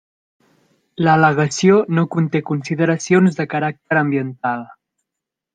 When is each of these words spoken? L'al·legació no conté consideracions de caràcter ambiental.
L'al·legació 1.07 1.77
no 1.99 2.05
conté 2.17 2.43
consideracions 2.49 3.39
de 3.43 3.49
caràcter 3.55 4.03
ambiental. 4.05 4.69